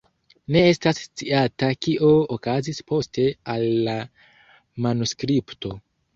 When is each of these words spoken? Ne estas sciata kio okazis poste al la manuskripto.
Ne 0.53 0.61
estas 0.69 1.01
sciata 1.07 1.69
kio 1.87 2.09
okazis 2.37 2.81
poste 2.93 3.27
al 3.57 3.67
la 3.91 3.95
manuskripto. 4.89 5.77